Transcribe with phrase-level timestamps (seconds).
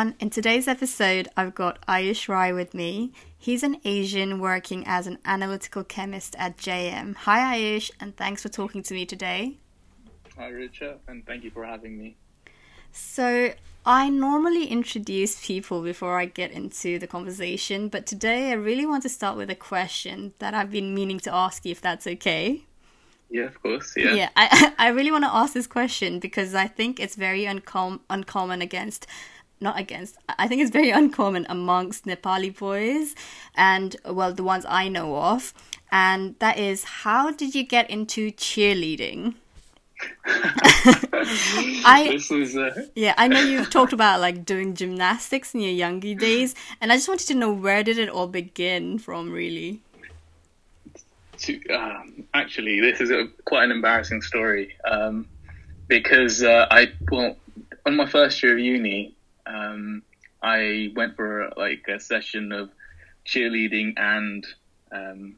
[0.00, 0.16] everyone.
[0.18, 3.12] In today's episode, I've got Ayush Rai with me.
[3.36, 7.16] He's an Asian working as an analytical chemist at JM.
[7.16, 9.58] Hi, Ayush, and thanks for talking to me today.
[10.38, 12.16] Hi, Richard, and thank you for having me.
[12.92, 13.52] So,
[13.84, 19.02] I normally introduce people before I get into the conversation, but today I really want
[19.02, 22.64] to start with a question that I've been meaning to ask you, if that's okay.
[23.30, 23.94] Yeah, of course.
[23.96, 24.14] Yeah.
[24.14, 28.00] Yeah, I I really want to ask this question because I think it's very uncom-
[28.10, 29.06] uncommon against
[29.60, 33.14] not against I think it's very uncommon amongst Nepali boys
[33.54, 35.52] and well the ones I know of
[35.92, 39.34] and that is how did you get into cheerleading?
[40.24, 42.86] I was uh...
[42.94, 46.96] yeah I know you've talked about like doing gymnastics in your younger days and I
[46.96, 49.82] just wanted to know where did it all begin from really
[51.40, 55.26] to um, actually this is a, quite an embarrassing story um,
[55.88, 57.36] because uh, I well
[57.84, 59.14] on my first year of uni
[59.46, 60.02] um,
[60.42, 62.70] I went for like a session of
[63.26, 64.46] cheerleading and
[64.92, 65.36] um,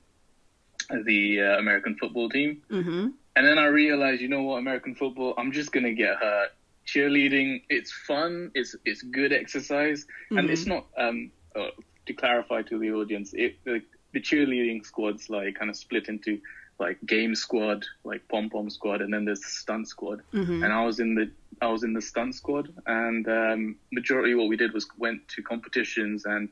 [1.04, 3.08] the uh, American football team, mm-hmm.
[3.36, 6.50] and then I realized you know what American football I'm just gonna get hurt.
[6.86, 10.38] Cheerleading it's fun it's it's good exercise mm-hmm.
[10.38, 11.68] and it's not um, uh,
[12.06, 16.40] to clarify to the audience it the cheerleading squads like kind of split into
[16.82, 20.22] like game squad, like pom pom squad, and then there's stunt squad.
[20.32, 20.64] Mm-hmm.
[20.64, 21.30] And I was in the
[21.62, 25.42] I was in the stunt squad, and um, majority what we did was went to
[25.42, 26.48] competitions, and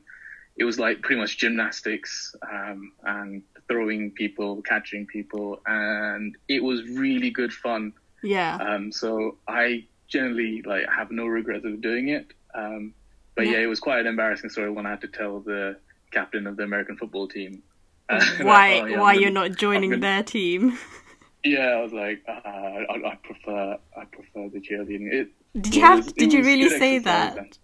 [0.55, 6.87] it was like pretty much gymnastics um, and throwing people, catching people, and it was
[6.87, 7.93] really good fun.
[8.23, 8.55] Yeah.
[8.55, 12.27] Um, so I generally like have no regrets of doing it.
[12.55, 12.93] Um,
[13.35, 13.53] but yeah.
[13.53, 15.77] yeah, it was quite an embarrassing story when I had to tell the
[16.11, 17.63] captain of the American football team.
[18.41, 20.77] why oh, yeah, why you're not joining gonna, their team?
[21.43, 25.11] Yeah, I was like, uh, I, I, prefer I prefer the cheerleading.
[25.11, 25.29] It,
[25.59, 26.13] did you have?
[26.13, 27.57] Did you really say that?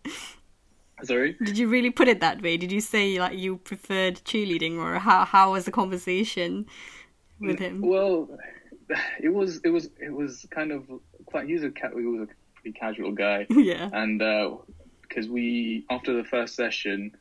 [1.04, 1.36] Sorry.
[1.44, 2.58] Did you really put it that way?
[2.58, 6.66] Did you say like you preferred cheerleading, or how how was the conversation
[7.40, 7.82] with him?
[7.82, 8.30] Well,
[9.22, 10.86] it was it was it was kind of
[11.26, 11.48] quite.
[11.48, 13.46] He was a he was a pretty casual guy.
[13.56, 13.90] Yeah.
[13.94, 14.20] And
[15.08, 17.16] because uh, we after the first session,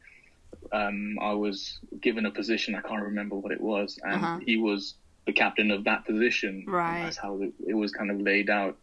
[0.73, 2.75] um, I was given a position.
[2.75, 4.39] I can't remember what it was, and uh-huh.
[4.45, 4.95] he was
[5.27, 6.65] the captain of that position.
[6.67, 7.03] Right.
[7.03, 8.77] That's how it was kind of laid out.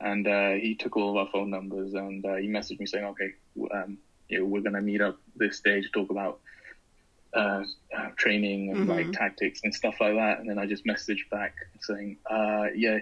[0.00, 3.04] And uh, he took all of our phone numbers, and uh, he messaged me saying,
[3.04, 3.34] "Okay,
[3.72, 3.98] um,
[4.28, 6.40] you know, we're going to meet up this day to talk about
[7.34, 7.62] uh,
[7.96, 8.90] uh, training and mm-hmm.
[8.90, 12.98] like tactics and stuff like that." And then I just messaged back saying, uh, "Yeah."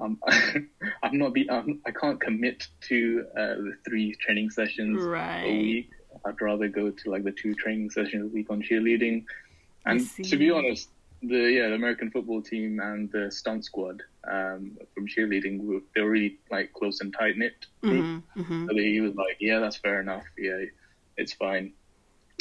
[0.00, 0.18] Um,
[1.02, 5.44] I'm not be, I can't commit to uh, the three training sessions right.
[5.44, 5.90] a week.
[6.24, 9.24] I'd rather go to like the two training sessions a week on cheerleading.
[9.86, 10.88] And to be honest,
[11.22, 16.10] the yeah the American football team and the stunt squad um, from cheerleading they were
[16.10, 17.66] really like close and tight knit.
[17.82, 18.66] Mm-hmm, mm-hmm.
[18.68, 20.24] So he was like, yeah, that's fair enough.
[20.38, 20.64] Yeah,
[21.16, 21.72] it's fine.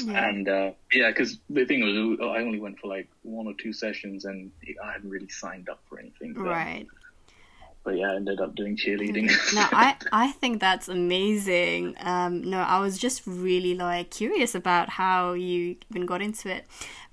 [0.03, 0.27] Yeah.
[0.27, 3.73] And uh, yeah, because the thing was, I only went for like one or two
[3.73, 4.51] sessions, and
[4.83, 6.33] I hadn't really signed up for anything.
[6.33, 6.87] Right
[7.83, 9.27] but yeah, I ended up doing cheerleading.
[9.53, 11.95] no, I I think that's amazing.
[11.99, 16.65] Um, no, I was just really like curious about how you even got into it,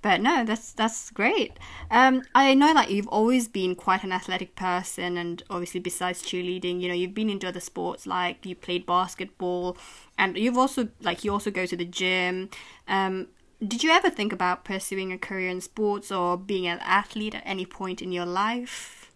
[0.02, 1.58] but no, that's that's great.
[1.90, 6.80] Um, I know that you've always been quite an athletic person, and obviously besides cheerleading,
[6.80, 9.76] you know, you've been into other sports like you played basketball,
[10.18, 12.50] and you've also like you also go to the gym.
[12.86, 13.28] Um,
[13.66, 17.42] did you ever think about pursuing a career in sports or being an athlete at
[17.44, 19.07] any point in your life?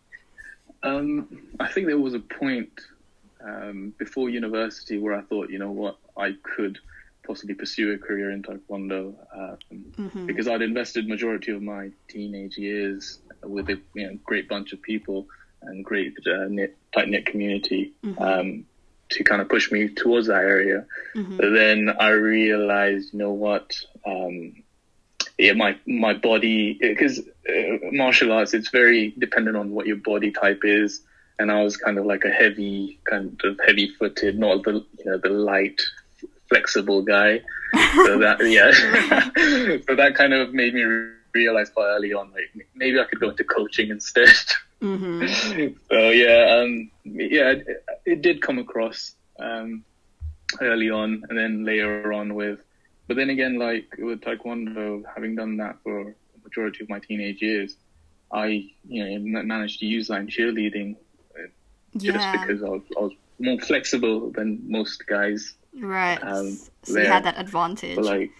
[0.82, 1.28] Um,
[1.60, 2.72] I think there was a point
[3.44, 6.78] um, before university where I thought, you know what, I could
[7.26, 10.26] possibly pursue a career in taekwondo um, mm-hmm.
[10.26, 14.82] because I'd invested majority of my teenage years with a you know, great bunch of
[14.82, 15.26] people
[15.62, 18.20] and great uh, knit, tight knit community mm-hmm.
[18.20, 18.64] um,
[19.10, 20.84] to kind of push me towards that area.
[21.14, 21.36] Mm-hmm.
[21.36, 24.61] But then I realized, you know what, um,
[25.42, 30.30] yeah, my my body because uh, martial arts it's very dependent on what your body
[30.30, 31.02] type is,
[31.40, 35.04] and I was kind of like a heavy kind of heavy footed, not the you
[35.04, 35.82] know the light
[36.48, 37.40] flexible guy.
[38.06, 38.70] So that yeah,
[39.88, 40.84] so that kind of made me
[41.34, 44.28] realize quite early on like maybe I could go into coaching instead.
[44.80, 45.74] Mm-hmm.
[45.90, 49.84] so yeah, um, yeah, it, it, did come across um,
[50.60, 52.60] early on, and then later on with
[53.08, 57.42] but then again, like with Taekwondo, having done that for the majority of my teenage
[57.42, 57.76] years,
[58.32, 60.96] I, you know, managed to use that in cheerleading
[61.36, 61.48] uh,
[61.96, 62.44] just yeah.
[62.46, 65.54] because I was, I was, more flexible than most guys.
[65.76, 66.16] Right.
[66.22, 66.52] Um,
[66.84, 67.04] so there.
[67.04, 67.96] you had that advantage.
[67.96, 68.30] But like,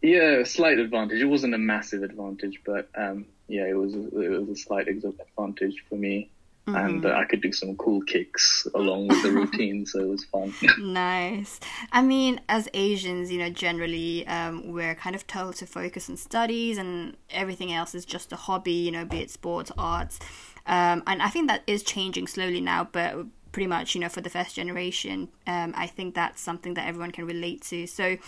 [0.00, 1.20] yeah, a slight advantage.
[1.20, 5.84] It wasn't a massive advantage, but um, yeah, it was it was a slight advantage
[5.88, 6.30] for me.
[6.66, 10.24] And uh, I could do some cool kicks along with the routine, so it was
[10.24, 10.52] fun.
[10.78, 11.60] nice.
[11.92, 16.16] I mean, as Asians, you know, generally um, we're kind of told to focus on
[16.16, 18.72] studies, and everything else is just a hobby.
[18.72, 20.18] You know, be it sports, arts,
[20.66, 23.26] um, and I think that is changing slowly now, but.
[23.52, 27.10] Pretty much, you know, for the first generation, um, I think that's something that everyone
[27.10, 27.86] can relate to.
[27.86, 28.18] So,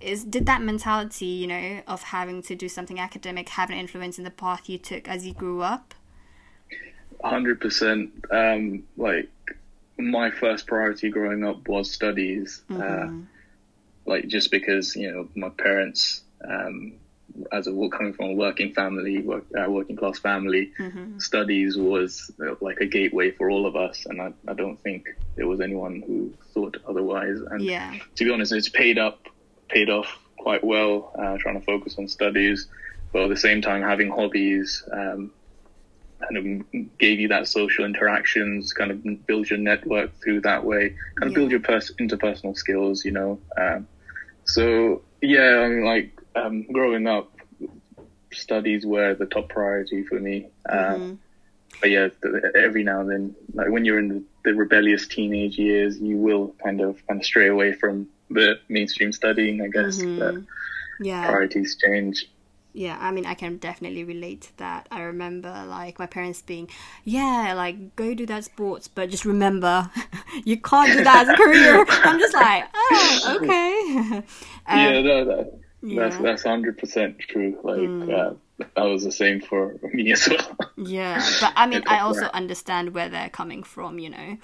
[0.00, 4.18] is did that mentality, you know, of having to do something academic have an influence
[4.18, 5.94] in the path you took as you grew up?
[7.22, 8.10] Hundred percent.
[8.30, 9.28] Um, like
[9.98, 12.62] my first priority growing up was studies.
[12.70, 13.20] Uh, mm-hmm.
[13.20, 13.24] Uh,
[14.06, 16.94] like just because you know my parents, um,
[17.52, 21.18] as a coming from a working family, work, uh, working class family, mm-hmm.
[21.18, 25.08] studies was uh, like a gateway for all of us, and I, I don't think
[25.36, 27.38] there was anyone who thought otherwise.
[27.50, 27.98] And yeah.
[28.16, 29.26] to be honest, it's paid up,
[29.68, 31.12] paid off quite well.
[31.18, 32.66] Uh, trying to focus on studies,
[33.12, 34.82] but at the same time having hobbies.
[34.90, 35.32] Um,
[36.20, 40.94] kind of gave you that social interactions, kind of build your network through that way,
[41.16, 41.34] kind of yeah.
[41.34, 43.38] build your pers- interpersonal skills, you know.
[43.56, 43.86] Um,
[44.44, 47.30] so yeah, I mean, like um, growing up,
[48.32, 50.48] studies were the top priority for me.
[50.68, 51.14] Um, mm-hmm.
[51.80, 52.08] But yeah,
[52.54, 56.54] every now and then, like when you're in the, the rebellious teenage years, you will
[56.62, 59.98] kind of kind of stray away from the mainstream studying, I guess.
[59.98, 60.18] Mm-hmm.
[60.18, 60.34] But
[61.00, 61.26] yeah.
[61.26, 62.26] priorities change
[62.72, 64.86] yeah i mean i can definitely relate to that.
[64.90, 66.68] I remember like my parents being
[67.04, 69.90] yeah like go do that sports but just remember
[70.44, 71.84] you can't do that as a career.
[71.88, 74.22] I'm just like oh okay.
[74.66, 76.08] Um, yeah no that, yeah.
[76.08, 77.58] that's that's 100% true.
[77.62, 78.12] Like mm.
[78.12, 80.56] uh, that was the same for me as well.
[80.76, 84.38] Yeah but i mean i also understand where they're coming from you know?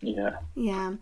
[0.00, 0.36] Yeah.
[0.54, 0.94] Yeah.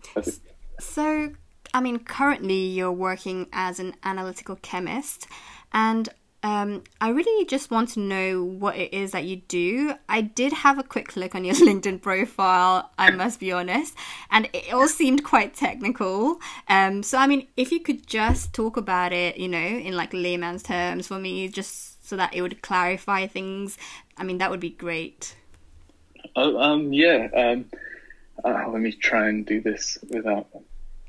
[0.79, 1.33] So
[1.73, 5.27] i mean currently you're working as an analytical chemist
[5.73, 6.09] and
[6.43, 9.95] um, I really just want to know what it is that you do.
[10.07, 13.95] I did have a quick look on your LinkedIn profile, I must be honest,
[14.29, 16.39] and it all seemed quite technical.
[16.69, 20.13] Um, so, I mean, if you could just talk about it, you know, in like
[20.13, 23.77] layman's terms for me, just so that it would clarify things,
[24.15, 25.35] I mean, that would be great.
[26.35, 27.27] Oh, um, yeah.
[27.35, 27.65] Um,
[28.43, 30.47] uh, let me try and do this without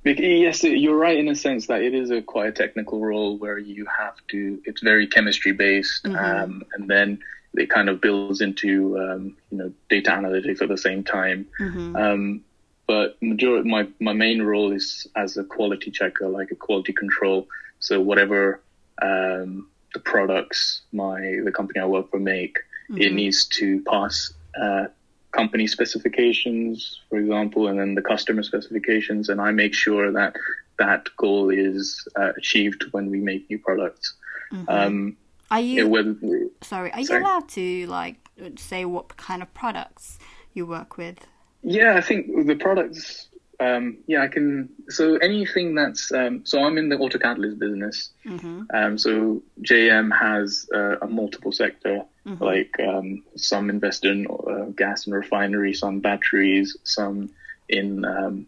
[0.05, 3.59] Yes, you're right in a sense that it is a quite a technical role where
[3.59, 4.61] you have to.
[4.65, 6.17] It's very chemistry based, mm-hmm.
[6.17, 7.19] um, and then
[7.55, 11.47] it kind of builds into um, you know data analytics at the same time.
[11.61, 11.97] Mm-hmm.
[11.97, 12.45] Um,
[12.87, 17.49] but majority, my my main role is as a quality checker, like a quality control.
[17.81, 18.63] So whatever
[19.03, 22.59] um, the products my the company I work for make,
[22.89, 23.01] mm-hmm.
[23.01, 24.87] it needs to pass uh,
[25.33, 30.35] company specifications, for example, and then the customer specifications, and I make sure that
[30.79, 34.15] that goal is uh, achieved when we make new products.
[34.53, 34.69] Mm-hmm.
[34.69, 35.17] Um,
[35.51, 36.15] are you whether,
[36.63, 36.93] sorry?
[36.93, 37.21] Are sorry?
[37.21, 38.17] you allowed to like
[38.57, 40.19] say what kind of products
[40.53, 41.19] you work with?
[41.63, 43.29] Yeah, I think the products
[43.61, 44.69] um, yeah, I can.
[44.89, 48.11] So anything that's um, so I'm in the auto catalyst business.
[48.25, 48.63] Mm-hmm.
[48.73, 52.43] Um, so JM has uh, a multiple sector, mm-hmm.
[52.43, 57.31] like um, some invest in uh, gas and refinery, some batteries, some
[57.69, 58.47] in um,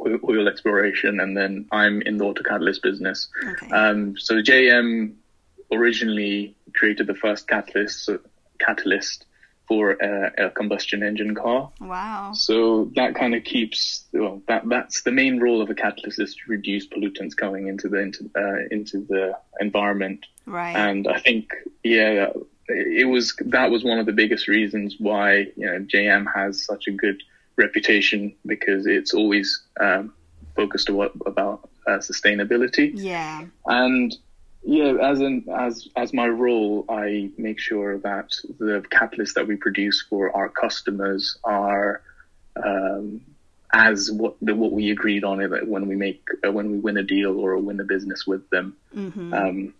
[0.00, 3.28] oil, oil, exploration, and then I'm in the auto catalyst business.
[3.46, 3.70] Okay.
[3.70, 5.14] Um, so JM
[5.70, 8.10] originally created the first catalyst
[8.58, 9.26] catalyst
[9.66, 11.70] for a, a, combustion engine car.
[11.80, 12.32] Wow.
[12.34, 16.34] So that kind of keeps well that that's the main role of a catalyst is
[16.34, 20.26] to reduce pollutants coming into the into, uh, into the environment.
[20.46, 20.76] Right.
[20.76, 21.50] And I think
[21.82, 22.28] yeah
[22.66, 26.86] it was that was one of the biggest reasons why you know JM has such
[26.86, 27.22] a good
[27.56, 30.12] reputation because it's always um,
[30.56, 32.92] focused about uh, sustainability.
[32.94, 33.44] Yeah.
[33.66, 34.16] And
[34.64, 39.56] yeah, as an as as my role, I make sure that the catalysts that we
[39.56, 42.00] produce for our customers are
[42.56, 43.20] um,
[43.72, 46.96] as what the, what we agreed on it when we make uh, when we win
[46.96, 48.76] a deal or win a business with them.
[48.96, 49.34] Mm-hmm.
[49.34, 49.74] Um,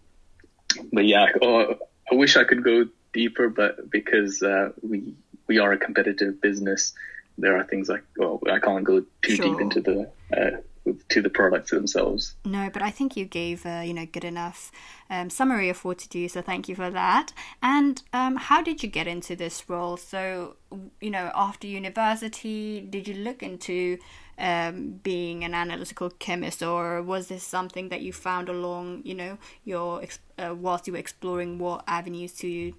[0.92, 1.76] but yeah, oh,
[2.10, 5.14] I wish I could go deeper, but because uh, we
[5.46, 6.92] we are a competitive business,
[7.38, 9.46] there are things like well, I can't go too sure.
[9.46, 10.60] deep into the uh,
[11.08, 12.34] to the products themselves.
[12.44, 14.70] No, but I think you gave a you know good enough
[15.10, 16.28] um, summary of what to do.
[16.28, 17.32] So thank you for that.
[17.62, 19.96] And um, how did you get into this role?
[19.96, 20.56] So
[21.00, 23.98] you know after university, did you look into
[24.38, 29.38] um, being an analytical chemist, or was this something that you found along you know
[29.64, 30.02] your
[30.38, 32.74] uh, whilst you were exploring what avenues to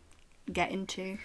[0.51, 1.17] get into?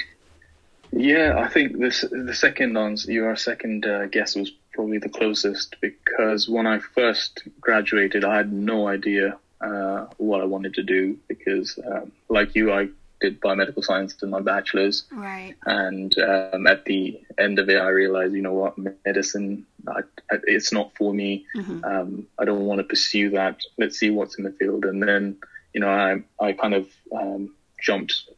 [0.92, 5.76] Yeah, I think this the second answer, your second uh, guess was probably the closest
[5.80, 11.18] because when I first graduated, I had no idea uh, what I wanted to do
[11.28, 12.88] because, um, like you, I
[13.20, 15.04] did biomedical science in my bachelor's.
[15.12, 15.54] Right.
[15.66, 20.38] And um, at the end of it, I realized, you know what, medicine, I, I,
[20.44, 21.44] it's not for me.
[21.54, 21.84] Mm-hmm.
[21.84, 23.60] Um, I don't want to pursue that.
[23.78, 24.86] Let's see what's in the field.
[24.86, 25.36] And then,
[25.74, 28.30] you know, I, I kind of um, jumped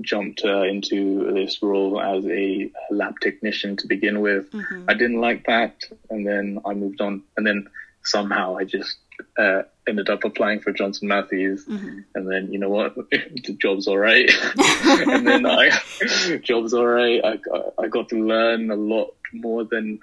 [0.00, 4.50] jumped uh, into this role as a lab technician to begin with.
[4.50, 4.84] Mm-hmm.
[4.88, 7.22] I didn't like that, and then I moved on.
[7.36, 7.66] And then
[8.02, 8.96] somehow I just
[9.38, 11.98] uh, ended up applying for Johnson Matthey, Mm-hmm.
[12.14, 14.30] and then you know what, the job's all right.
[14.58, 15.70] and then I,
[16.42, 17.24] job's all right.
[17.24, 20.00] I got, I got to learn a lot more than.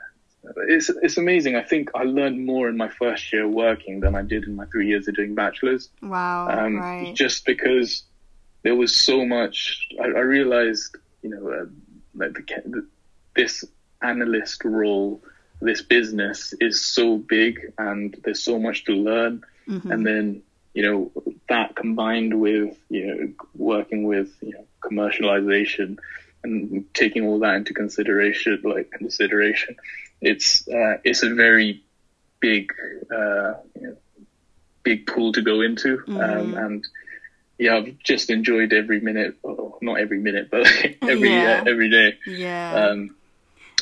[0.68, 1.56] It's it's amazing.
[1.56, 4.66] I think I learned more in my first year working than I did in my
[4.66, 5.90] three years of doing bachelors.
[6.02, 6.48] Wow.
[6.50, 7.14] Um, right.
[7.14, 8.04] Just because
[8.64, 11.66] there was so much, I, I realized, you know, uh,
[12.16, 12.86] that the,
[13.36, 13.64] this
[14.02, 15.22] analyst role,
[15.62, 19.44] this business is so big and there's so much to learn.
[19.68, 19.92] Mhm.
[19.92, 20.42] And then,
[20.74, 21.12] you know,
[21.50, 25.98] that combined with, you know, working with, you know, commercialization
[26.44, 29.76] and taking all that into consideration, like consideration,
[30.22, 31.84] it's, uh, it's a very
[32.40, 32.74] big,
[33.12, 33.98] uh, you know,
[34.84, 36.04] big pool to go into.
[36.08, 36.66] Um, Mhm.
[36.66, 36.88] and
[37.62, 40.66] yeah, I've just enjoyed every minute, oh, not every minute, but
[41.04, 41.62] every, Yeah.
[41.64, 42.18] uh, every day.
[42.26, 42.74] yeah.
[42.74, 43.16] Um,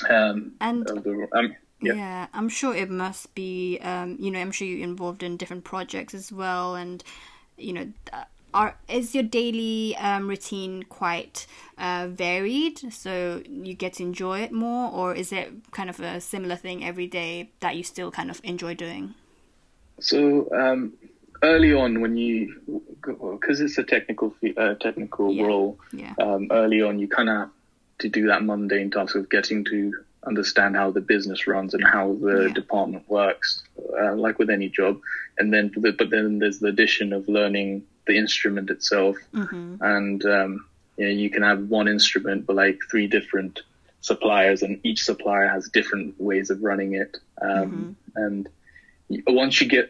[0.09, 1.93] um, and of the, um, yeah.
[1.93, 2.27] yeah.
[2.33, 3.79] I'm sure it must be.
[3.81, 7.01] Um, you know, I'm sure you're involved in different projects as well, and
[7.57, 7.87] you know,
[8.53, 12.91] are is your daily um, routine quite uh, varied?
[12.93, 16.83] So you get to enjoy it more, or is it kind of a similar thing
[16.83, 19.13] every day that you still kind of enjoy doing?
[20.01, 20.93] So um,
[21.43, 22.55] early on, when you,
[23.05, 25.43] because it's a technical uh, technical Yeah.
[25.45, 26.13] role, Yeah.
[26.19, 27.49] um, early on you kind of have
[27.99, 29.93] to do that mundane task of getting to
[30.25, 32.53] understand how the business runs and how the Yeah.
[32.53, 33.63] department works,
[34.01, 34.99] uh, like with any job.
[35.37, 40.65] And then, but then there's the addition of learning the instrument itself, hmm and um,
[40.97, 43.61] you know you can have one instrument but like three different
[44.01, 47.17] suppliers, and each supplier has different ways of running it.
[47.41, 48.51] Um, And y-
[49.27, 49.89] once you get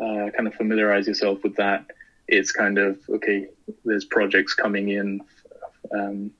[0.00, 1.84] uh, kind of familiarize yourself with that,
[2.26, 3.46] it's kind of okay.
[3.84, 5.20] There's projects coming in.
[5.92, 6.30] Um,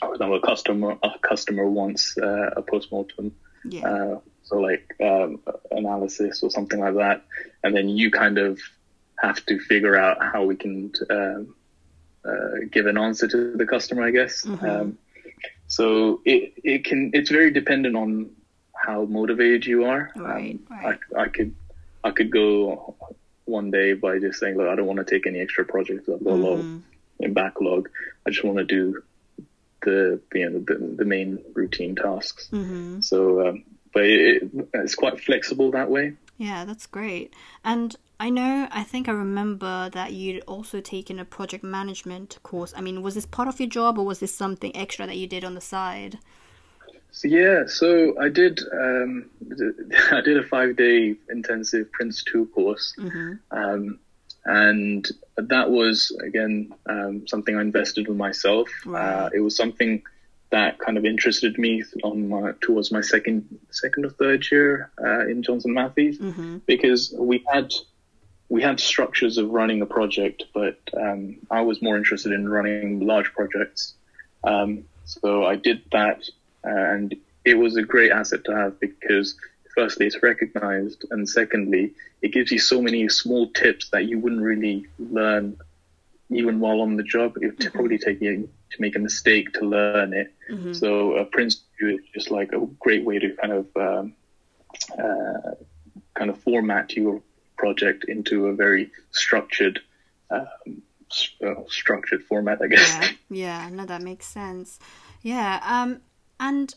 [0.00, 3.32] for example, a customer a customer wants uh, a postmortem
[3.64, 3.88] Yeah.
[3.88, 7.22] uh, so like um, analysis or something like that,
[7.64, 8.60] and then you kind of
[9.22, 11.54] have to figure out how we can um,
[12.24, 14.44] uh, give an answer to the customer, I guess.
[14.44, 14.62] Mhm.
[14.68, 14.98] Um,
[15.68, 18.30] so it it can it's very dependent on
[18.86, 20.10] how motivated you are.
[20.16, 20.98] Right, Um, right.
[21.16, 21.54] I I could
[22.04, 22.94] I could go
[23.44, 26.08] one day by just saying, look, I don't want to take any extra projects.
[26.08, 26.64] I've got a lot
[27.20, 27.88] in backlog.
[28.26, 29.02] I just want to do
[29.82, 32.48] the you know the, the main routine tasks.
[32.52, 33.02] Mhm.
[33.02, 36.14] So, um, but it, it, it's quite flexible that way.
[36.38, 37.32] Yeah, that's great.
[37.64, 42.72] And I know, I think I remember that you'd also taken a project management course.
[42.76, 45.26] I mean, was this part of your job or was this something extra that you
[45.26, 46.18] did on the side?
[47.10, 49.30] So yeah, so I did um,
[50.10, 53.98] I did a five day intensive Prince two course, hmm um,
[54.44, 58.68] and that was again um, something I invested in myself.
[58.86, 60.02] Uh, it was something
[60.50, 65.26] that kind of interested me on my towards my second second or third year uh,
[65.26, 66.16] in Johnson Matthey.
[66.16, 67.72] hmm because we had
[68.48, 73.00] we had structures of running a project, but um, I was more interested in running
[73.00, 73.94] large projects.
[74.44, 76.22] Um, so I did that,
[76.66, 79.36] and it was a great asset to have because
[79.74, 81.92] firstly it's recognized, and secondly
[82.22, 85.56] it gives you so many small tips that you wouldn't really learn
[86.30, 87.36] even while on the job.
[87.40, 90.32] It would probably take you to make a mistake to learn it.
[90.50, 94.14] hmm So uh, Prince is just like a great way to kind of um,
[94.98, 95.52] uh,
[96.14, 97.22] kind of format your
[97.56, 99.80] project into a very structured
[100.30, 100.46] um,
[101.10, 102.88] s- uh, structured format, I guess.
[102.98, 104.78] Yeah, yeah, no, that makes sense.
[105.22, 106.00] Yeah, um,
[106.38, 106.74] and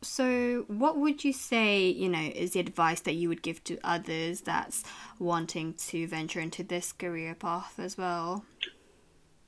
[0.00, 3.78] so what would you say, you know, is the advice that you would give to
[3.84, 4.84] others that's
[5.18, 8.44] wanting to venture into this career path as well?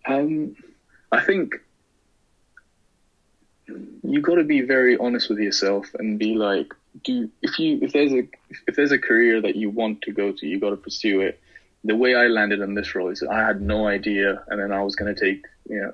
[0.07, 0.55] Um,
[1.13, 1.55] I think
[4.03, 7.93] you got to be very honest with yourself and be like, do if you if
[7.93, 8.29] there's a
[8.69, 11.41] if there's a career that you want to go to, you got to pursue it.
[11.85, 14.83] The way I landed on this role is I had no idea, and then I
[14.83, 15.93] was going to take you know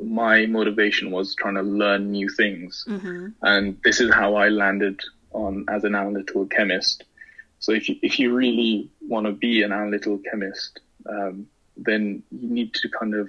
[0.00, 5.00] my motivation was trying to learn new things, hmm and this is how I landed
[5.32, 7.04] on as an analytical chemist.
[7.58, 11.46] So if you if you really want to be an analytical chemist, um,
[11.76, 13.28] then you need to kind of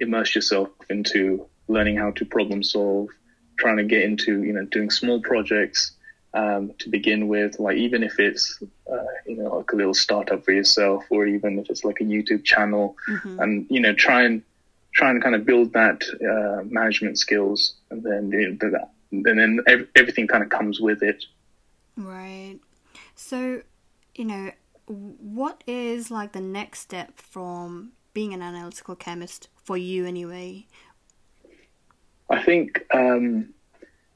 [0.00, 3.08] immerse yourself into learning how to problem solve,
[3.58, 5.92] trying to get into you know doing small projects
[6.34, 8.58] um, to begin with, like even if it's
[8.92, 12.04] uh, you know like a little startup for yourself, or even if it's like a
[12.04, 14.42] YouTube channel, hmm and you know try and
[14.94, 19.60] try and kind of build that uh, management skills, and then you know, and then
[19.66, 21.24] ev- everything kind of comes with it.
[21.96, 22.58] Right.
[23.14, 23.62] So,
[24.14, 24.50] you know,
[24.86, 30.66] what is like the next step from being an analytical chemist for you, anyway?
[32.30, 33.52] I think um,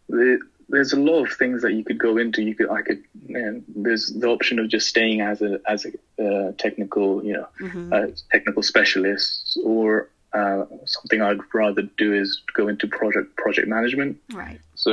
[0.09, 2.43] the, there's a lot of things that you could go into.
[2.43, 5.93] You could, I could, man, there's the option of just staying as a as a
[6.25, 7.93] uh, technical, you know, Mm-hmm.
[7.93, 10.65] uh, technical specialist, or uh,
[10.97, 12.29] something I'd rather do is
[12.59, 14.13] go into project project management.
[14.43, 14.61] Right.
[14.75, 14.91] So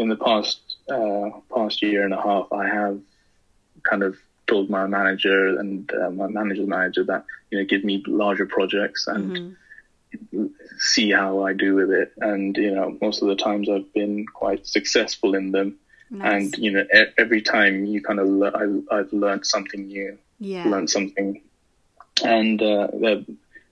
[0.00, 0.58] in the past
[0.96, 2.96] uh, past year and a half, I have
[3.90, 4.12] kind of
[4.50, 9.06] told my manager and uh, my manager's manager that you know give me larger projects
[9.14, 9.56] and
[10.32, 10.50] Mhm.
[10.78, 12.12] see how I do with it.
[12.30, 15.76] And you know, most of the times I've been quite successful in them.
[16.10, 16.32] Nice.
[16.32, 20.18] And you know, e- every time you kind of le- I, I've learned something new,
[20.40, 20.66] yeah.
[20.68, 21.40] learned something,
[22.24, 23.18] and uh, that,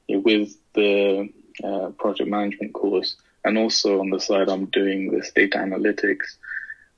[0.06, 1.28] you know, with the
[1.64, 6.36] uh, project management course, and also on the side I'm doing this data analytics,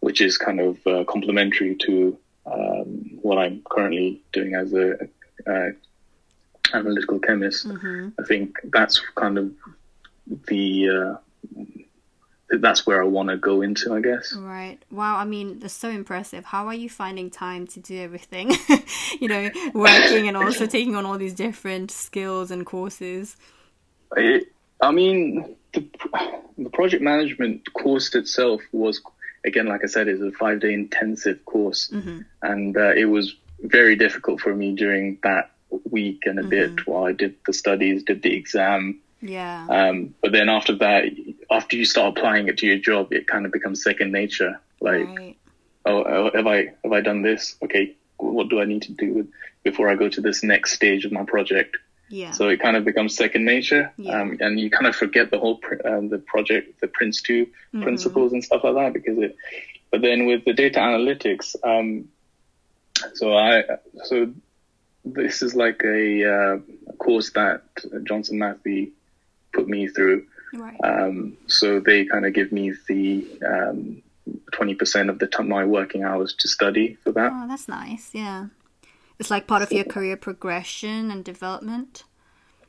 [0.01, 4.87] which is kind of uh, complementary to um, what I'm currently doing as a
[5.47, 5.71] uh,
[6.75, 7.67] analytical chemist.
[7.67, 8.13] Mhm.
[8.19, 9.53] I think that's kind of
[10.49, 11.15] the uh,
[12.59, 14.35] that's where I want to go into, I guess.
[14.37, 14.79] Right.
[14.91, 15.17] Wow.
[15.17, 16.45] I mean, that's so impressive.
[16.45, 18.53] How are you finding time to do everything?
[19.21, 23.37] you know, working and also taking on all these different skills and courses.
[24.17, 24.49] It,
[24.81, 25.85] I mean, the,
[26.59, 29.01] the project management course itself was,
[29.45, 32.25] again, like I said, is a five day intensive course, Mhm.
[32.43, 35.51] and uh, it was very difficult for me during that
[35.91, 39.01] week and a bit while I did the studies, did the exam.
[39.23, 39.67] Yeah.
[39.69, 41.05] Um, but then after that,
[41.51, 44.59] after you start applying it to your job, it kind of becomes second nature.
[44.81, 45.37] Like, right.
[45.85, 47.55] oh, oh, have I have I done this?
[47.63, 49.29] Okay, what do I need to do
[49.63, 51.77] before I go to this next stage of my project?
[52.11, 52.33] Yeah.
[52.33, 54.21] So it kind of becomes second nature, Yeah.
[54.21, 57.47] um, and you kind of forget the whole pr- um, the project, the Prince 2
[57.47, 57.83] Mm-hmm.
[57.85, 59.37] principles and stuff like that because it.
[59.93, 62.09] But then with the data analytics, um,
[63.15, 63.63] so I
[64.05, 64.33] so
[65.05, 66.59] this is like a, uh,
[66.99, 67.63] course that
[68.05, 68.91] Johnson Matthey
[69.53, 70.27] put me through.
[70.53, 70.77] right.
[70.85, 74.03] Um, so they kind of give me the um,
[74.53, 77.33] 20% of the time my working hours to study for that.
[77.33, 78.11] oh, that's nice.
[78.13, 78.47] Yeah.
[79.21, 82.05] It's like part of your career progression and development.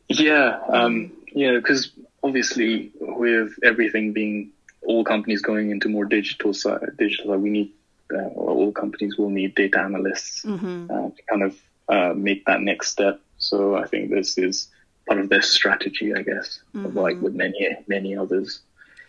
[0.09, 4.51] Yeah, um, yeah, because obviously with everything being
[4.85, 7.71] all companies going into more digital side, digital side, we need
[8.13, 10.91] uh, all companies will need data analysts Mm-hmm.
[10.91, 13.21] uh, to kind of uh, make that next step.
[13.37, 14.67] So I think this is
[15.07, 18.59] part of their strategy, I guess, like with many many others,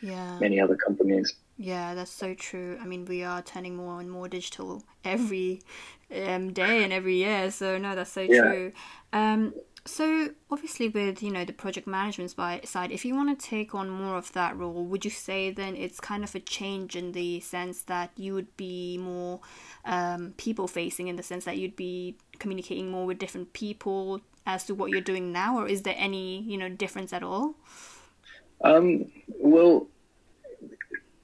[0.00, 0.38] Yeah.
[0.38, 1.34] many other companies.
[1.58, 2.78] Yeah, that's so true.
[2.80, 5.60] I mean, we are turning more and more digital every
[6.14, 7.50] um, day and every year.
[7.50, 8.28] So no, that's so Yeah.
[8.28, 8.72] true.
[9.12, 13.74] Um, so obviously, with you know the project management side, if you want to take
[13.74, 17.12] on more of that role, would you say then it's kind of a change in
[17.12, 19.40] the sense that you would be more
[19.84, 24.64] um, people facing, in the sense that you'd be communicating more with different people as
[24.64, 27.56] to what you're doing now, or is there any you know difference at all?
[28.62, 29.88] Um, well,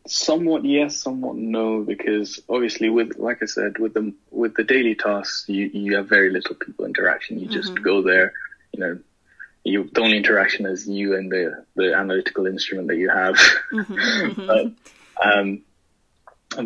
[0.09, 4.95] somewhat yes, somewhat no, because obviously with, like I said, with the with the daily
[4.95, 7.39] tasks, you you have very little people interaction.
[7.39, 8.33] You just go there,
[8.73, 8.99] you know.
[9.65, 13.37] You, the only interaction is you and the, the analytical instrument that you have.
[14.47, 14.73] but,
[15.23, 15.63] um,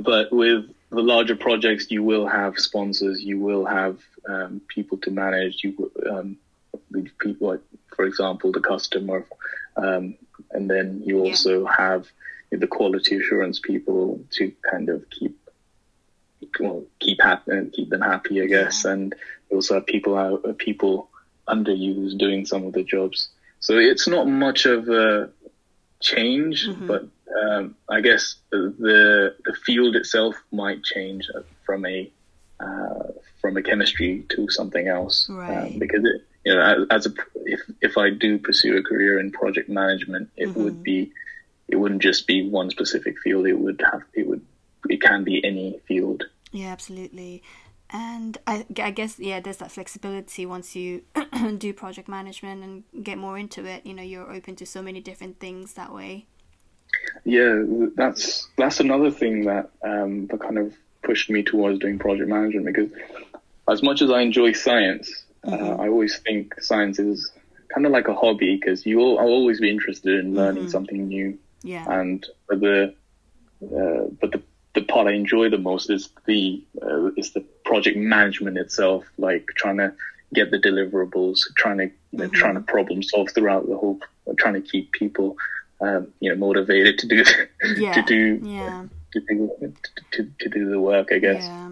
[0.05, 5.11] but with the larger projects, you will have sponsors, you will have um, people to
[5.11, 6.37] manage, you um,
[7.19, 7.61] people, like,
[7.97, 9.27] for example, the customer,
[9.77, 10.15] um,
[10.53, 11.31] and then you Yeah.
[11.31, 12.07] also have
[12.61, 15.39] the quality assurance people to kind of keep
[16.61, 19.15] well keep happy keep them happy, I guess, and
[19.51, 21.09] you also have people out uh, people
[21.49, 23.29] under you who's doing some of the jobs.
[23.61, 25.31] So it's not much of a
[26.01, 27.07] change, but
[27.41, 31.29] um, I guess the the field itself might change
[31.65, 32.11] from a
[32.61, 33.05] uh,
[33.41, 35.29] from a chemistry to something else.
[35.29, 35.73] Right.
[35.73, 39.19] um, because it you know as, as a if if I do pursue a career
[39.19, 41.13] in project management, it would be
[41.73, 43.47] it wouldn't just be one specific field.
[43.47, 44.45] It would have it would
[44.89, 46.25] it can be any field.
[46.53, 47.43] Yeah, absolutely.
[47.95, 51.03] And I, I guess, yeah, there's that flexibility once you
[51.59, 53.85] do project management and get more into it.
[53.85, 56.27] You know, you're open to so many different things that way.
[57.25, 57.65] Yeah,
[57.97, 62.67] that's that's another thing that um, that kind of pushed me towards doing project management
[62.67, 62.91] because
[63.69, 67.33] as much as I enjoy science, uh, I always think science is
[67.73, 71.09] kind of like a hobby because you will I'll always be interested in learning something
[71.09, 71.39] new.
[71.63, 71.85] Yeah.
[71.91, 72.95] And but the
[73.65, 74.43] uh, but the
[74.75, 79.47] the part I enjoy the most is the uh, is the project management itself, like
[79.57, 79.93] trying to
[80.35, 82.35] get the deliverables, trying to you know, Mm-hmm.
[82.35, 83.99] trying to problem solve throughout the whole,
[84.39, 85.37] trying to keep people
[85.81, 87.25] um, you know motivated to do
[87.77, 87.93] Yeah.
[87.93, 88.85] to do Yeah.
[89.13, 89.51] to do
[90.13, 91.09] to, to do the work.
[91.13, 91.45] I guess.
[91.45, 91.71] Yeah.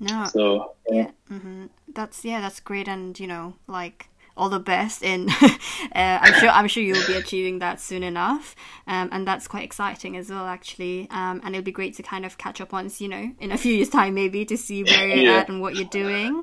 [0.00, 0.26] No.
[0.26, 1.10] So yeah.
[1.30, 1.38] yeah.
[1.38, 2.40] hmm That's yeah.
[2.40, 5.48] That's great, and you know, like all the best in uh,
[5.94, 8.54] I'm sure I'm sure you'll be achieving that soon enough.
[8.86, 11.08] Um, and that's quite exciting as well actually.
[11.10, 13.58] Um, and it'll be great to kind of catch up once you know in a
[13.58, 15.38] few years time maybe to see where you're Yeah.
[15.40, 16.42] at and what you're doing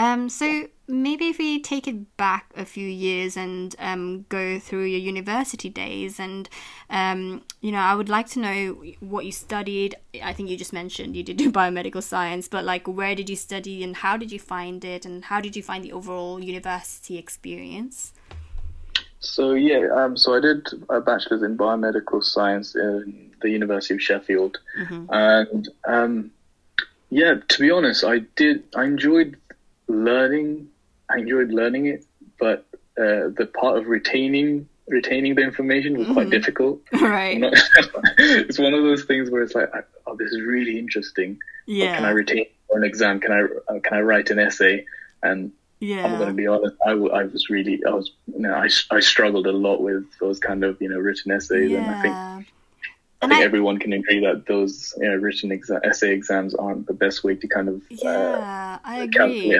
[0.00, 4.84] um, so maybe if we take it back a few years and um, go through
[4.84, 6.48] your university days and
[6.88, 9.94] um, you know I would like to know what you studied.
[10.22, 13.36] I think you just mentioned you did do biomedical science but like where did you
[13.36, 17.18] study and how did you find it and how did you find the overall university
[17.18, 18.14] experience?
[19.18, 24.02] So yeah, um, so I did a bachelor's in biomedical science in the University of
[24.02, 24.56] Sheffield,
[25.10, 26.30] and um,
[27.10, 29.36] yeah, to be honest, I did I enjoyed
[29.90, 30.68] learning.
[31.10, 32.04] I enjoyed learning it,
[32.38, 32.66] but
[32.98, 36.80] uh, the part of retaining retaining the information was quite difficult.
[37.00, 37.54] right not-
[38.18, 39.70] it's one of those things where it's like,
[40.06, 41.38] oh, this is really interesting.
[41.90, 43.20] But Can I retain for an exam?
[43.20, 44.84] Can I uh, can I write an essay?
[45.22, 46.04] And yeah.
[46.04, 46.76] I'm going to be honest.
[46.84, 50.04] I, w- I was really, I was, you know, I, I struggled a lot with
[50.18, 52.42] those kind of, you know, written essays, and I think yeah
[53.22, 56.54] I And think I- everyone can agree that those you know, written exa- essay exams
[56.54, 59.58] aren't the best way to kind of uh, yeah I agree.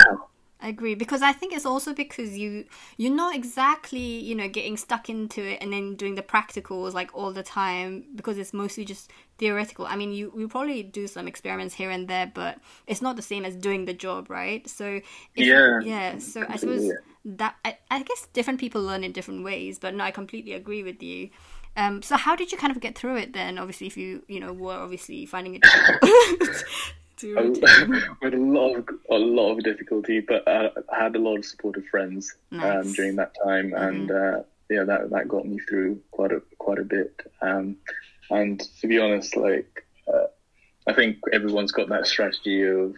[0.62, 2.66] I agree because I think it's also because you
[2.98, 7.10] you're not exactly you know getting stuck into it and then doing the practicals like
[7.14, 9.86] all the time because it's mostly just theoretical.
[9.86, 13.22] I mean, you we probably do some experiments here and there, but it's not the
[13.22, 14.68] same as doing the job, right?
[14.68, 15.00] So
[15.34, 16.18] if, Yeah, yeah.
[16.18, 16.92] So I suppose
[17.24, 20.82] that I, I guess different people learn in different ways, but no, I completely agree
[20.82, 21.30] with you.
[21.76, 23.58] Um, so how did you kind of get through it then?
[23.58, 26.64] Obviously, if you you know were obviously finding it difficult
[28.22, 31.44] with a lot of a lot of difficulty, but uh, I had a lot of
[31.44, 32.62] supportive friends Nice.
[32.64, 32.88] Mm-hmm.
[32.88, 36.78] um, during that time, and uh, yeah, that that got me through quite a quite
[36.78, 37.20] a bit.
[37.42, 37.76] Um,
[38.30, 40.26] and to be honest, like uh,
[40.86, 42.96] I think everyone's got that strategy of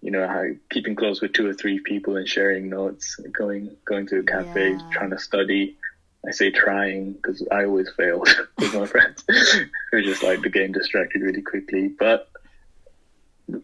[0.00, 4.06] you know how keeping close with two or three people and sharing notes, going going
[4.08, 4.90] to a cafe, Yeah.
[4.92, 5.76] trying to study.
[6.26, 9.24] I say trying because I always failed with my friends
[9.90, 12.28] who just like to get distracted really quickly, but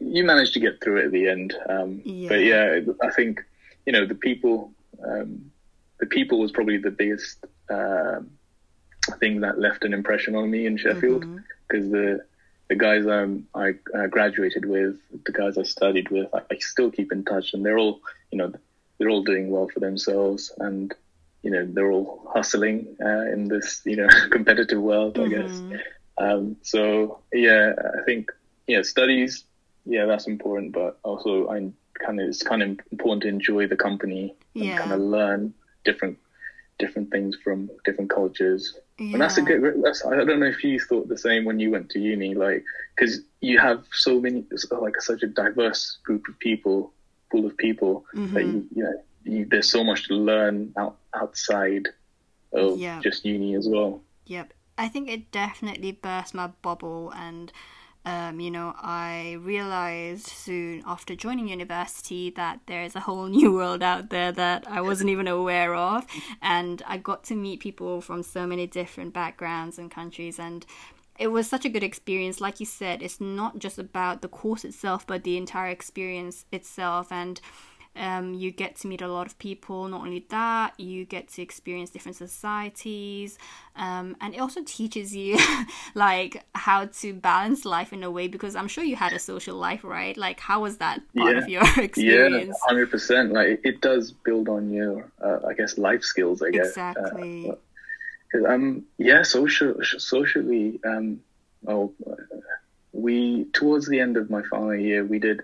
[0.00, 1.54] you managed to get through it at the end.
[1.68, 2.28] Um, Yeah.
[2.28, 3.44] But yeah, I think
[3.86, 4.72] you know the people.
[5.04, 5.52] Um,
[6.00, 8.30] the people was probably the biggest um
[9.20, 11.24] thing that left an impression on me in Sheffield
[11.66, 12.24] because the
[12.68, 16.90] the guys um, I uh, graduated with, the guys I studied with, I, I still
[16.90, 18.52] keep in touch, and they're all you know
[18.98, 20.94] they're all doing well for themselves, and
[21.42, 25.62] you know they're all hustling uh, in this you know competitive world, I guess.
[26.18, 28.30] Um, so yeah, I think
[28.66, 29.44] yeah, studies,
[29.86, 31.70] yeah, that's important, but also I
[32.04, 34.70] kind of it's kind of important to enjoy the company Yeah.
[34.70, 36.18] and kind of learn different
[36.78, 38.78] different things from different cultures.
[38.98, 39.80] And that's a good.
[39.82, 42.64] That's I don't know if you thought the same when you went to uni, like
[42.96, 46.92] because you have so many, like such a diverse group of people,
[47.30, 48.92] pool of people that you, you know,
[49.24, 51.88] you, there's so much to learn out, outside
[52.52, 53.00] of Yeah.
[53.00, 54.02] just uni as well.
[54.26, 54.52] Yep.
[54.76, 57.52] I think it definitely burst my bubble and
[58.04, 63.52] um, you know, I realized soon after joining university that there is a whole new
[63.52, 66.06] world out there that I wasn't even aware of.
[66.40, 70.38] And I got to meet people from so many different backgrounds and countries.
[70.38, 70.64] And
[71.18, 72.40] it was such a good experience.
[72.40, 77.12] Like you said, it's not just about the course itself, but the entire experience itself.
[77.12, 77.40] And
[77.98, 79.88] um, you get to meet a lot of people.
[79.88, 83.38] Not only that, you get to experience different societies,
[83.76, 85.38] um, and it also teaches you
[85.94, 88.28] like how to balance life in a way.
[88.28, 90.16] Because I'm sure you had a social life, right?
[90.16, 91.42] Like, how was that part Yeah.
[91.42, 92.46] of your experience?
[92.48, 93.32] Yeah, hundred percent.
[93.32, 96.42] Like it, does build on your, uh, I guess, life skills.
[96.42, 96.76] I guess.
[96.76, 97.52] Uh, Exactly.
[98.32, 101.20] Cause, um, yeah, social, socially, um,
[101.66, 102.14] oh, uh,
[102.92, 105.40] we towards the end of my final year, we did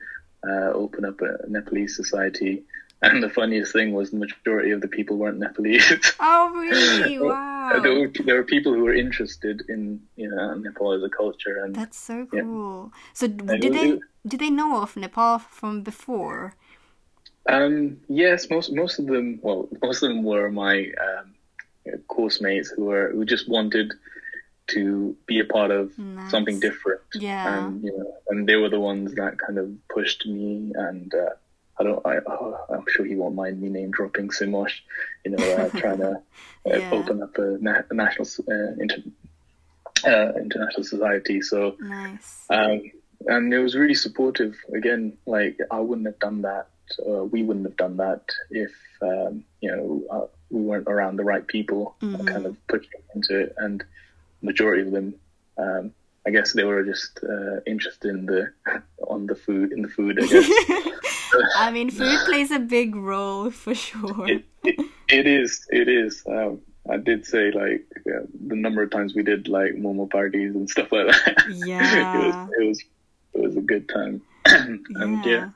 [0.48, 2.62] uh, open up a Nepalese society,
[3.02, 5.92] and the funniest thing was the majority of the people weren't Nepalese.
[6.20, 7.18] Oh, really?
[7.18, 7.80] Wow.
[7.82, 11.56] there, were, there were people who were interested in you know Nepal as a culture,
[11.64, 12.42] and That's so Yeah.
[12.42, 12.92] cool.
[13.12, 16.54] So, did they it- did they know of Nepal from before?
[17.46, 19.38] Um, yes, most most of them.
[19.42, 21.34] Well, most of them were my um,
[22.08, 23.92] course mates who were who just wanted
[24.68, 26.30] to be a part of Nice.
[26.30, 27.00] something different.
[27.14, 27.66] Yeah.
[27.66, 30.72] and you know, and they were the ones that kind of pushed me.
[30.74, 31.30] And uh,
[31.78, 32.04] I don't.
[32.06, 34.72] I, oh, I'm sure he won't mind me name dropping Simosh.
[35.24, 36.18] You know, uh, trying to uh,
[36.66, 36.90] Yeah.
[36.92, 39.02] open up a, na- a national uh, inter-
[40.06, 41.40] uh, international society.
[41.42, 42.44] So Nice.
[42.50, 42.90] um,
[43.26, 44.56] and it was really supportive.
[44.74, 46.68] Again, like I wouldn't have done that
[47.08, 48.72] uh, we wouldn't have done that if
[49.02, 52.26] um, you know uh, we weren't around the right people, Mhm.
[52.26, 53.54] kind of pushing into it.
[53.58, 53.82] And
[54.44, 55.14] majority of them,
[55.58, 55.92] um,
[56.26, 58.52] I guess, they were just uh, interested in the
[59.08, 60.18] on the food in the food.
[60.22, 60.48] I guess
[61.56, 64.28] I mean, food plays a big role for sure.
[64.28, 65.66] it, it, it is.
[65.70, 66.22] It is.
[66.26, 70.54] Um, I did say like uh, the number of times we did like momo parties
[70.54, 71.44] and stuff like that.
[71.48, 72.18] it Yeah.
[72.26, 72.50] was.
[72.60, 72.84] It was.
[73.34, 74.22] It was a good time.
[74.46, 75.48] and yeah.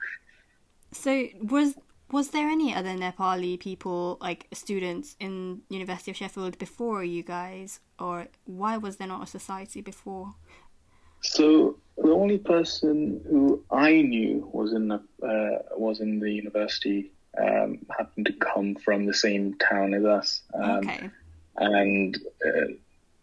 [0.93, 1.75] So was
[2.11, 7.81] was there any other Nepali people like students in University of Sheffield before you guys,
[7.99, 10.35] or why was there not a society before?
[11.21, 17.13] So the only person who I knew was in the uh, was in the university
[17.37, 21.11] um, happened to come from the same town as us, um, okay.
[21.57, 22.73] and uh,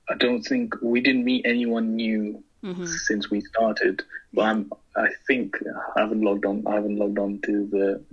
[0.09, 4.03] I don't think we didn't meet anyone new hmm since we started.
[4.33, 5.55] But I'm, I think
[5.95, 6.67] I haven't logged on.
[6.67, 8.03] I haven't logged on to the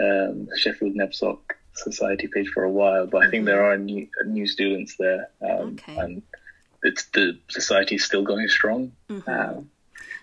[0.00, 1.38] um, Sheffield NEPSOC
[1.74, 3.06] Society page for a while.
[3.06, 5.96] But I think there are new new students there, um, Okay.
[5.96, 6.22] and
[6.82, 8.92] it's the society is still going strong.
[9.08, 9.28] Mhm.
[9.28, 9.70] Um,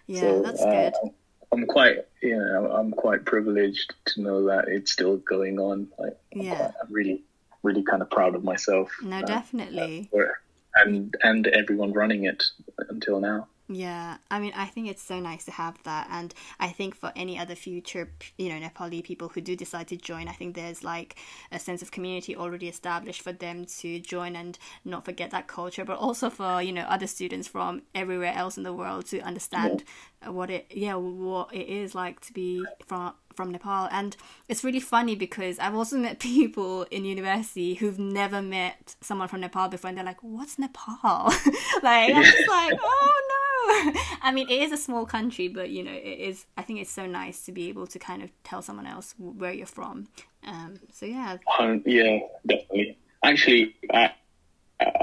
[0.08, 0.72] Yeah, so, that's uh,
[1.04, 1.12] good.
[1.52, 5.88] I'm quite, you know, I'm quite privileged to know that it's still going on.
[6.00, 6.56] Like, I'm, Yeah.
[6.56, 7.24] quite, I'm really,
[7.64, 8.92] really kind of proud of myself.
[9.04, 10.08] No, uh, definitely.
[10.12, 10.40] for-
[10.76, 12.44] and and everyone running it
[12.90, 13.48] until now.
[13.72, 17.12] Yeah, I mean, I think it's so nice to have that, and I think for
[17.16, 20.84] any other future, you know, Nepali people who do decide to join, I think there's
[20.84, 21.18] like
[21.52, 25.86] a sense of community already established for them to join and not forget that culture,
[25.86, 29.84] but also for you know other students from everywhere else in the world to understand
[30.26, 34.80] what it, yeah, what it is like to be from from Nepal, and it's really
[34.80, 39.90] funny because I've also met people in university who've never met someone from Nepal before,
[39.90, 40.98] and they're like, "What's Nepal?"
[41.84, 43.39] like I'm just like, "Oh no."
[44.22, 46.46] I mean, it is a small country, but you know, it is.
[46.58, 49.52] I think it's so nice to be able to kind of tell someone else where
[49.54, 50.08] you're from.
[50.46, 52.98] Um, so yeah, Um, yeah, definitely.
[53.24, 54.12] Actually, I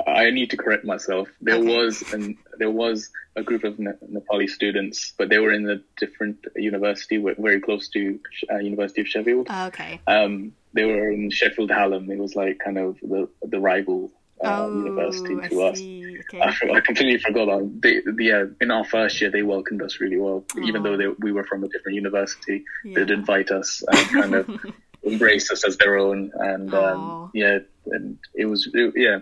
[0.06, 1.28] I need to correct myself.
[1.40, 1.66] There Okay.
[1.76, 5.76] was an there was a group of Ne- Nepali students, but they were in a
[5.98, 8.18] different university, very close to
[8.50, 9.48] uh, University of Sheffield.
[9.50, 10.00] okay.
[10.06, 12.10] Um, they were in Sheffield Hallam.
[12.10, 14.12] It was like kind of the the rival
[14.44, 15.80] uh, oh, university I to us.
[15.80, 16.40] Okay.
[16.40, 17.46] I, I completely forgot.
[17.46, 17.80] That.
[17.82, 21.32] They, yeah, in our first year, they welcomed us really well, even though they, we
[21.32, 22.64] were from a different university.
[22.84, 22.98] Yeah.
[22.98, 24.50] They'd invite us and kind of
[25.02, 29.20] embrace us as their own, and um, yeah, and it was it, yeah,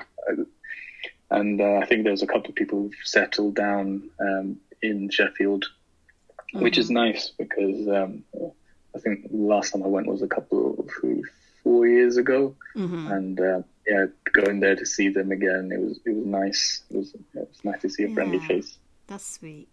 [1.30, 5.66] and uh, I think there's a couple of people who've settled down um, in Sheffield,
[6.54, 8.24] which is nice because um,
[8.94, 11.22] I think the last time I went was a couple of three,
[11.62, 15.98] four years ago, hmm and uh, yeah, going there to see them again, it was
[16.06, 16.82] it was nice.
[16.90, 18.46] It was it was nice to see a friendly Yeah.
[18.48, 18.78] face.
[19.06, 19.68] That's sweet.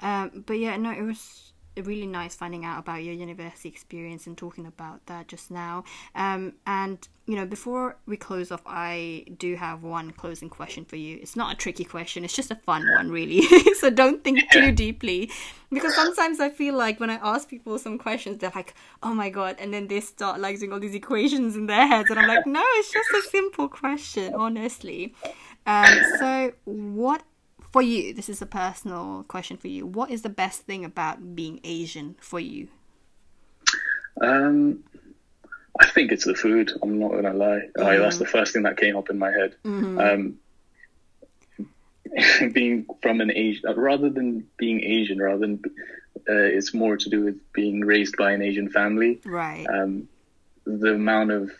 [0.00, 1.52] Um, but yeah, no, it was
[1.84, 5.84] really nice finding out about your university experience and talking about that just now.
[6.14, 10.94] Um, and you know, before we close off, I do have one closing question for
[10.94, 11.18] you.
[11.20, 13.42] It's not a tricky question; it's just a fun one, really.
[13.74, 15.30] so don't think too deeply,
[15.72, 19.28] because sometimes I feel like when I ask people some questions, they're like, "Oh my
[19.28, 22.28] god," and then they start like doing all these equations in their heads, and I'm
[22.28, 25.14] like, "No, it's just a simple question, honestly."
[25.66, 27.22] Um, so what
[27.76, 29.84] for you, this is a personal question for you.
[29.84, 32.68] What is the best thing about being Asian for you?
[34.18, 34.82] Um,
[35.78, 36.72] I think it's the food.
[36.82, 37.68] I'm not gonna lie.
[37.76, 39.56] Like, that's the first thing that came up in my head.
[39.62, 40.38] Um,
[42.54, 45.60] being from an Asian, rather than being Asian, rather than
[46.26, 49.20] uh, it's more to do with being raised by an Asian family.
[49.22, 49.66] Right.
[49.68, 50.08] Um,
[50.64, 51.50] the amount of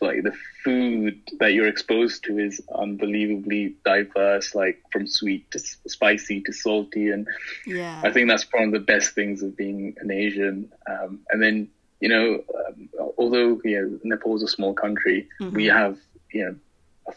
[0.00, 0.32] like the
[0.64, 7.10] food that you're exposed to is unbelievably diverse, like from sweet to spicy to salty,
[7.10, 7.26] and
[7.66, 8.00] yeah.
[8.04, 10.70] I think that's one of the best things of being an Asian.
[10.88, 11.68] Um, and then,
[12.00, 15.98] you know, um, although you know, Nepal is a small country, we have
[16.32, 16.54] you know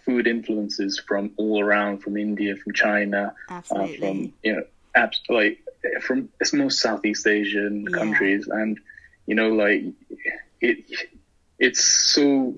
[0.05, 4.63] food influences from all around, from India, from China, uh, from you know,
[4.95, 5.59] abs- like
[6.01, 7.97] from it's most Southeast Asian Yeah.
[7.97, 8.77] countries, and
[9.27, 9.83] you know, like
[10.61, 10.77] it,
[11.59, 12.55] it's so.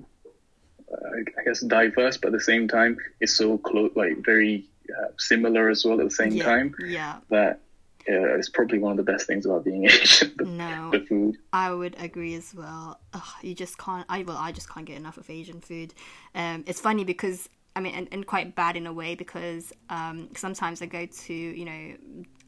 [1.06, 5.68] I guess diverse, but at the same time, it's so close, like very uh, similar
[5.68, 6.44] as well at the same yeah.
[6.44, 7.16] time Yeah.
[7.30, 7.60] that
[8.08, 10.32] uh, it's probably one of the best things about being Asian.
[10.36, 11.38] The, No, the food.
[11.52, 13.00] I would agree as well.
[13.12, 14.06] Ugh, you just can't.
[14.08, 15.92] I well, I just can't get enough of Asian food.
[16.34, 20.30] Um, it's funny because I mean, and, and quite bad in a way because um,
[20.36, 21.94] sometimes I go to you know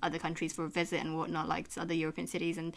[0.03, 2.75] other countries for a visit and whatnot, like to other European cities, and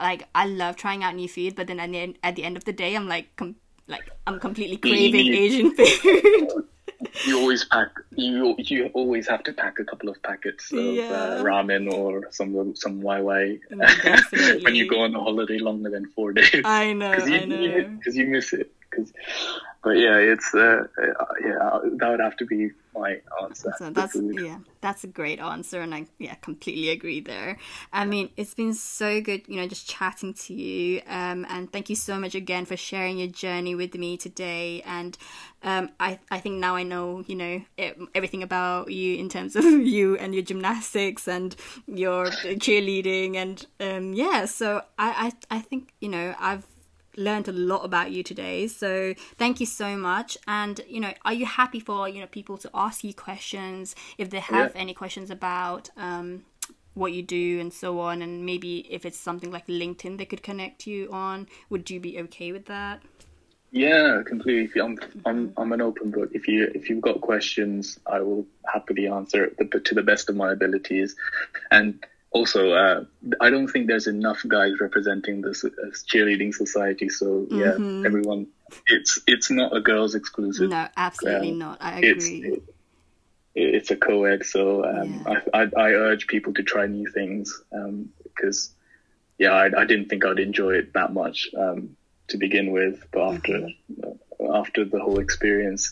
[0.00, 2.56] like I love trying out new food, but then at the end, at the end
[2.56, 3.56] of the day, I'm like, com-
[3.88, 5.32] like I'm completely craving.
[5.34, 6.64] Asian food.
[7.26, 11.10] you always pack you you always have to pack a couple of packets of Yeah.
[11.12, 14.62] uh, ramen or some some Wai Wai Definitely.
[14.64, 17.44] when you go on a holiday longer than four days I know, because you, I
[17.44, 17.60] know.
[17.60, 18.72] you, you miss it.
[18.90, 19.12] 'Cause-
[19.86, 23.72] but yeah, it's uh, uh, yeah that would have to be my answer.
[23.78, 27.56] So that's yeah, that's a great answer, and I yeah completely agree there.
[27.92, 31.88] I mean, it's been so good, you know, just chatting to you, um, and thank
[31.88, 34.82] you so much again for sharing your journey with me today.
[34.84, 35.16] And
[35.62, 39.54] um, I I think now I know you know e- everything about you in terms
[39.54, 39.62] of
[39.94, 41.54] you and your gymnastics and
[41.86, 44.46] your cheerleading, and um, yeah.
[44.46, 46.66] So I I I think you know I've
[47.16, 51.32] learned a lot about you today so thank you so much and you know are
[51.32, 54.80] you happy for you know people to ask you questions if they have Yeah.
[54.80, 56.44] any questions about um
[56.94, 60.42] what you do and so on and maybe if it's something like linkedin they could
[60.42, 63.02] connect you on would you be okay with that
[63.72, 64.80] Yeah, completely.
[64.80, 66.30] I'm I'm I'm an open book.
[66.32, 70.36] If you if you've got questions, I will happily answer it to the best of
[70.36, 71.16] my abilities.
[71.70, 72.02] And
[72.36, 73.04] also, uh,
[73.40, 75.64] I don't think there's enough guys representing this
[76.10, 77.08] cheerleading society.
[77.08, 78.46] So yeah, everyone,
[78.86, 80.70] it's it's not a girls exclusive.
[80.70, 82.62] no absolutely Um, not i It's agree it,
[83.54, 84.44] it's a co-ed.
[84.44, 85.40] So um, Yeah.
[85.54, 88.58] I, I I urge people to try new things um, because
[89.38, 91.96] yeah, I, I didn't think I'd enjoy it that much um,
[92.28, 94.52] to begin with, but after Mm-hmm.
[94.54, 95.82] after the whole experience,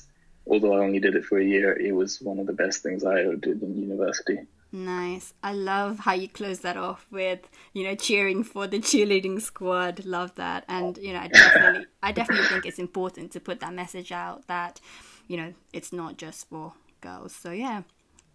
[0.46, 3.04] although I only did it for a year, it was one of the best things
[3.04, 4.38] I ever did in university.
[4.74, 5.34] Nice.
[5.40, 10.04] I love how you close that off with, you know, cheering for the cheerleading squad.
[10.04, 10.64] Love that.
[10.66, 14.48] And, you know, I definitely I definitely think it's important to put that message out
[14.48, 14.80] that,
[15.28, 17.32] you know, it's not just for girls.
[17.32, 17.82] So yeah.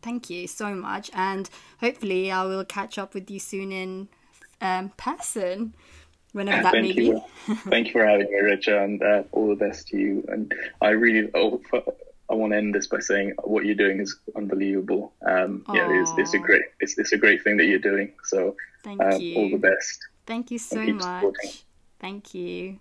[0.02, 1.50] Thank you so much and
[1.82, 4.08] hopefully I will catch up with you soon in
[4.62, 5.74] um, person
[6.32, 7.04] whenever that may thank be.
[7.04, 7.22] you,
[7.68, 10.24] thank you for having me, Richard, and uh, all the best to you.
[10.30, 11.62] And I really, oh,
[12.30, 15.14] I want to end this by saying what you're doing is unbelievable.
[15.26, 18.14] Um, yeah, it's, it's a great, it's, it's a great thing that you're doing.
[18.26, 19.36] So, Thank um, you.
[19.36, 20.08] all the best.
[20.26, 21.02] Thank you so much.
[21.02, 21.52] supporting.
[22.00, 22.80] Thank you.